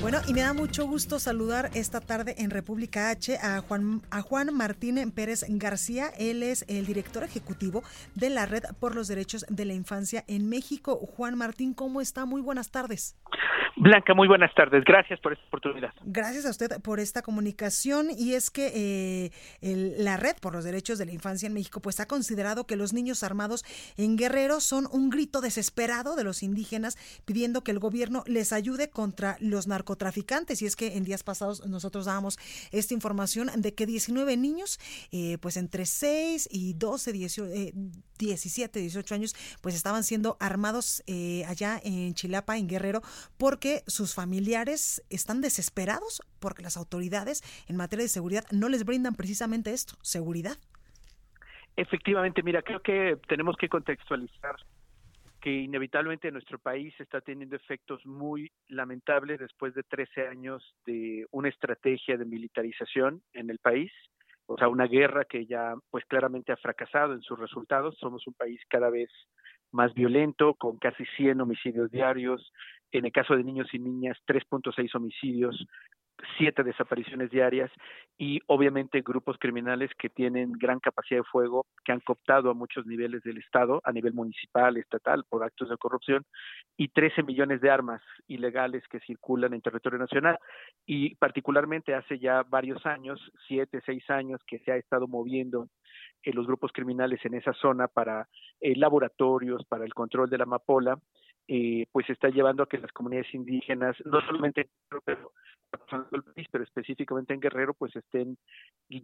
[0.00, 4.22] Bueno, y me da mucho gusto saludar esta tarde en República H a Juan, a
[4.22, 6.10] Juan Martín Pérez García.
[6.18, 7.82] Él es el director ejecutivo
[8.14, 10.96] de la Red por los Derechos de la Infancia en México.
[10.96, 12.26] Juan Martín, ¿cómo está?
[12.26, 13.16] Muy buenas tardes.
[13.76, 14.82] Blanca, muy buenas tardes.
[14.84, 15.92] Gracias por esta oportunidad.
[16.04, 18.08] Gracias a usted por esta comunicación.
[18.16, 21.80] Y es que eh, el, la Red por los Derechos de la Infancia en México
[21.80, 23.64] pues ha considerado que los niños armados
[23.96, 28.90] en Guerrero son un grito desesperado de los indígenas pidiendo que el gobierno les ayude
[28.90, 30.62] contra los narcotraficantes.
[30.62, 32.38] Y es que en días pasados nosotros dábamos
[32.72, 34.78] esta información de que 19 niños,
[35.12, 37.72] eh, pues entre 6 y 12, 18, eh,
[38.18, 43.02] 17, 18 años, pues estaban siendo armados eh, allá en Chilapa, en Guerrero,
[43.36, 49.14] porque sus familiares están desesperados porque las autoridades en materia de seguridad no les brindan
[49.14, 50.56] precisamente esto, seguridad.
[51.76, 54.56] Efectivamente, mira, creo que tenemos que contextualizar
[55.40, 61.48] que inevitablemente nuestro país está teniendo efectos muy lamentables después de 13 años de una
[61.48, 63.92] estrategia de militarización en el país,
[64.46, 67.96] o sea, una guerra que ya pues claramente ha fracasado en sus resultados.
[67.98, 69.10] Somos un país cada vez
[69.72, 72.50] más violento, con casi 100 homicidios diarios,
[72.90, 75.66] en el caso de niños y niñas 3.6 homicidios,
[76.36, 77.70] siete desapariciones diarias
[78.16, 82.86] y obviamente grupos criminales que tienen gran capacidad de fuego, que han cooptado a muchos
[82.86, 86.24] niveles del Estado, a nivel municipal, estatal, por actos de corrupción,
[86.76, 90.38] y 13 millones de armas ilegales que circulan en territorio nacional.
[90.86, 95.68] Y particularmente hace ya varios años, siete, seis años, que se ha estado moviendo
[96.22, 98.28] eh, los grupos criminales en esa zona para
[98.60, 100.98] eh, laboratorios, para el control de la amapola,
[101.46, 104.68] eh, pues está llevando a que las comunidades indígenas, no solamente
[105.04, 105.32] pero
[106.12, 108.38] el país, pero específicamente en Guerrero, pues estén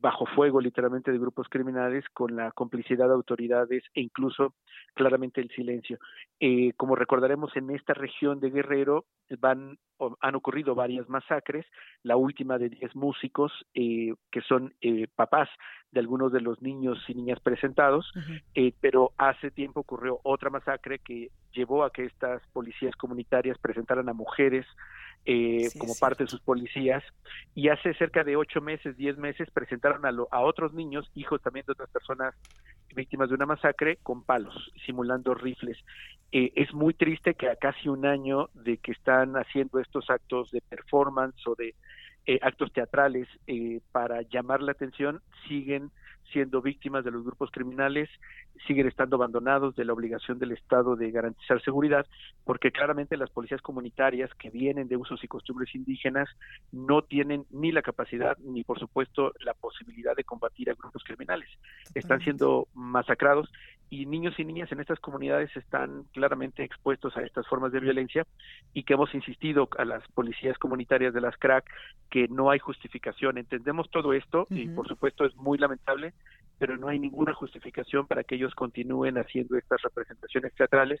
[0.00, 4.54] bajo fuego literalmente de grupos criminales con la complicidad de autoridades e incluso
[4.94, 5.98] claramente el silencio.
[6.40, 9.04] Eh, como recordaremos, en esta región de Guerrero
[9.38, 9.78] van
[10.20, 11.64] han ocurrido varias masacres,
[12.02, 15.48] la última de 10 músicos eh, que son eh, papás
[15.90, 18.12] de algunos de los niños y niñas presentados,
[18.54, 24.08] eh, pero hace tiempo ocurrió otra masacre que llevó a que estas policías comunitarias presentaran
[24.08, 24.66] a mujeres
[25.26, 27.02] eh, como parte de sus policías
[27.54, 31.64] y hace cerca de ocho meses, diez meses presentaron a, a otros niños, hijos también
[31.66, 32.34] de otras personas
[32.94, 35.78] víctimas de una masacre, con palos, simulando rifles.
[36.32, 40.50] Eh, es muy triste que a casi un año de que están haciendo estos actos
[40.50, 41.74] de performance o de
[42.26, 45.90] eh, actos teatrales eh, para llamar la atención siguen
[46.34, 48.10] siendo víctimas de los grupos criminales,
[48.66, 52.06] siguen estando abandonados de la obligación del Estado de garantizar seguridad,
[52.44, 56.28] porque claramente las policías comunitarias que vienen de usos y costumbres indígenas
[56.72, 61.48] no tienen ni la capacidad ni, por supuesto, la posibilidad de combatir a grupos criminales.
[61.94, 63.48] Están siendo masacrados
[63.94, 68.26] y niños y niñas en estas comunidades están claramente expuestos a estas formas de violencia
[68.72, 71.64] y que hemos insistido a las policías comunitarias de las CRAC
[72.10, 73.38] que no hay justificación.
[73.38, 76.12] Entendemos todo esto y por supuesto es muy lamentable,
[76.58, 81.00] pero no hay ninguna justificación para que ellos continúen haciendo estas representaciones teatrales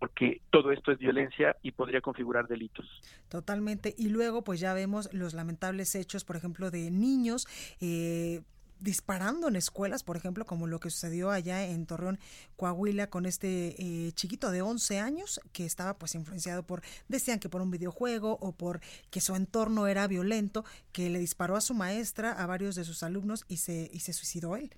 [0.00, 2.86] porque todo esto es violencia y podría configurar delitos.
[3.28, 3.94] Totalmente.
[3.96, 7.46] Y luego pues ya vemos los lamentables hechos, por ejemplo, de niños.
[7.80, 8.42] Eh,
[8.82, 12.18] disparando en escuelas, por ejemplo, como lo que sucedió allá en Torreón,
[12.56, 17.48] Coahuila, con este eh, chiquito de 11 años que estaba pues influenciado por, decían que
[17.48, 21.74] por un videojuego o por que su entorno era violento, que le disparó a su
[21.74, 24.74] maestra, a varios de sus alumnos y se, y se suicidó él.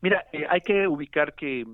[0.00, 1.64] Mira, eh, hay que ubicar que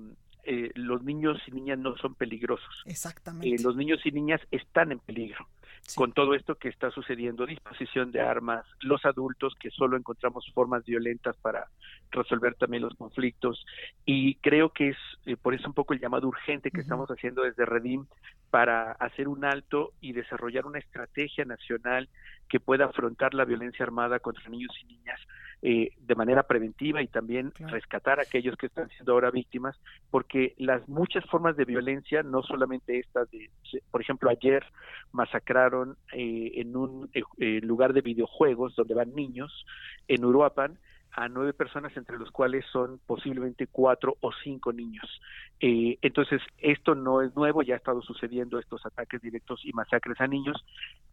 [0.43, 2.83] eh, los niños y niñas no son peligrosos.
[2.85, 3.61] Exactamente.
[3.63, 5.47] los niños y niñas están en peligro
[5.95, 10.85] con todo esto que está sucediendo, disposición de armas, los adultos que solo encontramos formas
[10.85, 11.67] violentas para
[12.11, 13.65] resolver también los conflictos
[14.05, 17.43] y creo que es eh, por eso un poco el llamado urgente que estamos haciendo
[17.43, 18.05] desde Redim
[18.49, 22.09] para hacer un alto y desarrollar una estrategia nacional
[22.47, 25.19] que pueda afrontar la violencia armada contra niños y niñas
[25.61, 29.79] eh, de manera preventiva y también rescatar a aquellos que están siendo ahora víctimas,
[30.09, 33.49] porque las muchas formas de violencia, no solamente estas de,
[33.91, 34.63] por ejemplo, ayer
[35.11, 39.65] masacraron eh, en un eh, lugar de videojuegos donde van niños
[40.07, 40.77] en Uruapan,
[41.13, 45.21] a nueve personas, entre los cuales son posiblemente cuatro o cinco niños.
[45.59, 50.19] Eh, entonces, esto no es nuevo, ya ha estado sucediendo estos ataques directos y masacres
[50.21, 50.63] a niños,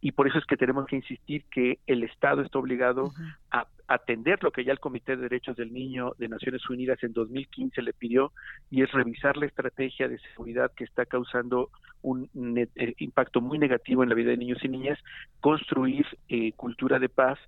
[0.01, 3.11] y por eso es que tenemos que insistir que el Estado está obligado
[3.51, 7.11] a atender lo que ya el Comité de Derechos del Niño de Naciones Unidas en
[7.11, 8.31] 2015 le pidió,
[8.69, 11.69] y es revisar la estrategia de seguridad que está causando
[12.01, 14.99] un eh, impacto muy negativo en la vida de niños y niñas,
[15.41, 17.39] construir eh, cultura de paz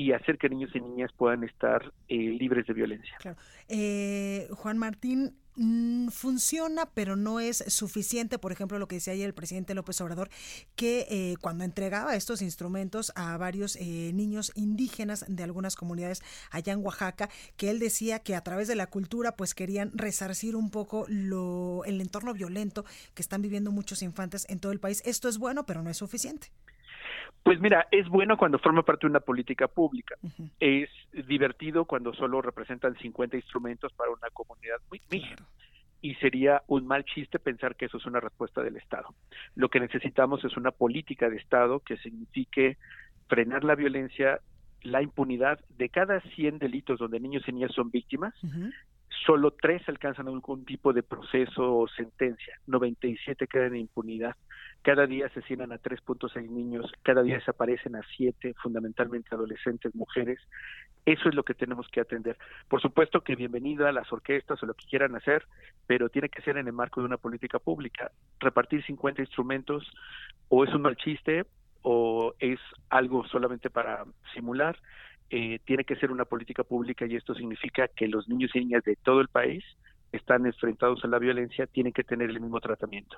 [0.00, 3.18] y hacer que niños y niñas puedan estar eh, libres de violencia.
[3.68, 5.34] Eh, Juan Martín,
[6.10, 8.38] funciona, pero no es suficiente.
[8.38, 10.30] Por ejemplo, lo que decía ayer el presidente López Obrador,
[10.76, 16.84] que eh, cuando entregaba estos instrumentos a varios niños indígenas de algunas comunidades allá en
[16.84, 21.04] Oaxaca, que él decía que a través de la cultura, pues querían resarcir un poco
[21.08, 22.84] lo, el entorno violento
[23.14, 25.02] que están viviendo muchos infantes en todo el país.
[25.04, 26.50] Esto es bueno, pero no es suficiente.
[27.42, 30.16] Pues mira, es bueno cuando forma parte de una política pública.
[30.58, 30.90] Es
[31.26, 35.46] divertido cuando solo representan 50 instrumentos para una comunidad muy mínima.
[36.02, 39.14] Y sería un mal chiste pensar que eso es una respuesta del Estado.
[39.54, 42.78] Lo que necesitamos es una política de Estado que signifique
[43.28, 44.40] frenar la violencia,
[44.82, 45.60] la impunidad.
[45.76, 48.34] De cada 100 delitos donde niños y niñas son víctimas,
[49.26, 54.36] solo tres alcanzan algún tipo de proceso o sentencia, 97 quedan en impunidad.
[54.82, 60.38] Cada día asesinan a 3.6 niños, cada día desaparecen a 7, fundamentalmente adolescentes, mujeres.
[61.04, 62.38] Eso es lo que tenemos que atender.
[62.68, 65.46] Por supuesto que bienvenido a las orquestas o lo que quieran hacer,
[65.86, 68.10] pero tiene que ser en el marco de una política pública.
[68.38, 69.90] Repartir 50 instrumentos
[70.48, 71.44] o es un mal chiste
[71.82, 72.60] o es
[72.90, 74.04] algo solamente para
[74.34, 74.76] simular
[75.30, 78.82] eh, tiene que ser una política pública y esto significa que los niños y niñas
[78.82, 79.64] de todo el país
[80.12, 83.16] están enfrentados a la violencia tienen que tener el mismo tratamiento.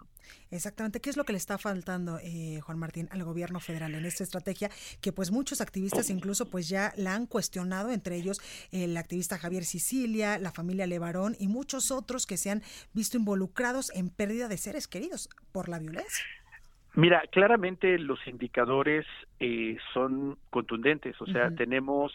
[0.50, 1.00] Exactamente.
[1.00, 4.24] ¿Qué es lo que le está faltando, eh, Juan Martín, al gobierno federal en esta
[4.24, 8.40] estrategia que pues muchos activistas incluso pues ya la han cuestionado, entre ellos
[8.72, 12.62] el activista Javier Sicilia, la familia Levarón y muchos otros que se han
[12.92, 16.24] visto involucrados en pérdida de seres queridos por la violencia?
[16.94, 19.06] Mira, claramente los indicadores
[19.40, 22.12] eh, son contundentes, o sea, tenemos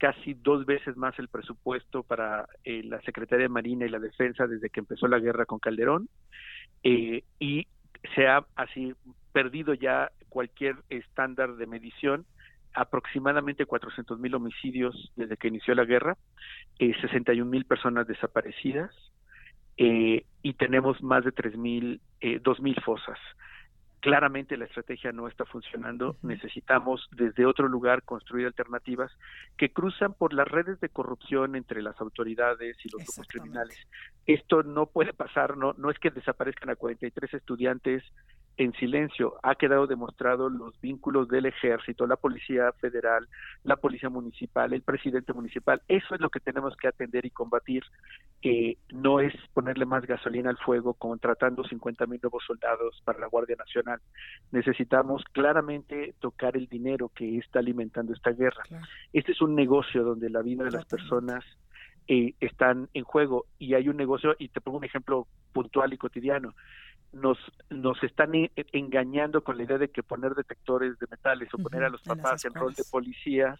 [0.00, 4.46] casi dos veces más el presupuesto para eh, la Secretaría de Marina y la Defensa
[4.46, 6.08] desde que empezó la guerra con Calderón
[6.82, 7.66] eh, y
[8.14, 8.94] se ha así
[9.32, 12.24] perdido ya cualquier estándar de medición
[12.72, 16.16] aproximadamente 400 mil homicidios desde que inició la guerra,
[16.78, 18.90] eh, 61 mil personas desaparecidas
[19.76, 23.18] eh, y tenemos más de 3 mil, eh, 2 mil fosas
[24.00, 26.16] claramente la estrategia no está funcionando.
[26.22, 29.12] Necesitamos desde otro lugar construir alternativas
[29.56, 33.78] que cruzan por las redes de corrupción entre las autoridades y los grupos criminales.
[34.26, 38.02] Esto no puede pasar, no, no es que desaparezcan a 43 estudiantes
[38.56, 39.34] en silencio.
[39.42, 43.26] Ha quedado demostrado los vínculos del ejército, la policía federal,
[43.64, 45.80] la policía municipal, el presidente municipal.
[45.88, 47.84] Eso es lo que tenemos que atender y combatir.
[48.42, 53.26] que no es ponerle más gasolina al fuego contratando 50 mil nuevos soldados para la
[53.26, 54.00] Guardia Nacional.
[54.50, 58.62] Necesitamos claramente tocar el dinero que está alimentando esta guerra.
[59.12, 61.44] Este es un negocio donde la vida de las personas
[62.08, 65.98] eh, están en juego y hay un negocio, y te pongo un ejemplo puntual y
[65.98, 66.54] cotidiano
[67.12, 67.38] nos,
[67.70, 71.84] nos están e, engañando con la idea de que poner detectores de metales o poner
[71.84, 73.58] a los papás en rol de policías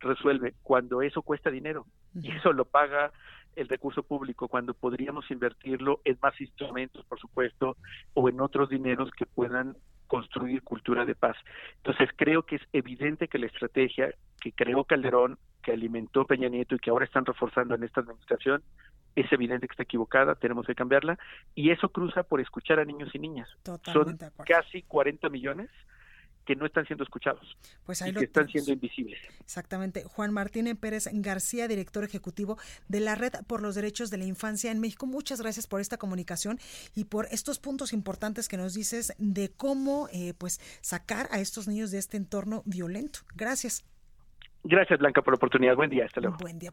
[0.00, 1.86] resuelve, cuando eso cuesta dinero.
[2.14, 3.12] Y eso lo paga
[3.56, 7.76] el recurso público, cuando podríamos invertirlo en más instrumentos, por supuesto,
[8.14, 9.76] o en otros dineros que puedan
[10.08, 11.36] construir cultura de paz.
[11.76, 16.74] Entonces creo que es evidente que la estrategia que creó Calderón, que alimentó Peña Nieto
[16.74, 18.62] y que ahora están reforzando en esta administración,
[19.14, 21.18] es evidente que está equivocada, tenemos que cambiarla,
[21.54, 23.48] y eso cruza por escuchar a niños y niñas.
[23.92, 25.70] Son casi 40 millones
[26.48, 29.20] que no están siendo escuchados pues y que están siendo invisibles.
[29.40, 30.04] Exactamente.
[30.04, 32.56] Juan Martín Pérez García, director ejecutivo
[32.88, 35.04] de la Red por los Derechos de la Infancia en México.
[35.04, 36.58] Muchas gracias por esta comunicación
[36.94, 41.68] y por estos puntos importantes que nos dices de cómo eh, pues sacar a estos
[41.68, 43.20] niños de este entorno violento.
[43.34, 43.84] Gracias.
[44.64, 45.76] Gracias, Blanca, por la oportunidad.
[45.76, 46.06] Buen día.
[46.06, 46.38] Hasta luego.
[46.38, 46.72] Buen día.